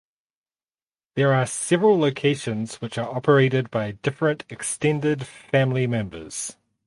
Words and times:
There 1.13 1.31
are 1.31 1.45
several 1.45 1.99
locations 1.99 2.77
which 2.81 2.97
are 2.97 3.07
operated 3.07 3.69
by 3.69 3.91
different 4.01 4.45
extended 4.49 5.27
family 5.27 5.85
members. 5.85 6.57